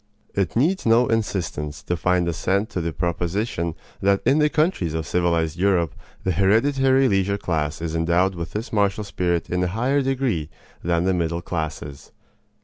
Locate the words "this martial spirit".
8.53-9.47